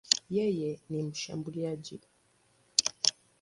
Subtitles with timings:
[0.35, 1.99] Yeye ni mshambuliaji.